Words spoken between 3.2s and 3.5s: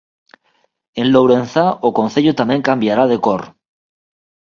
cor.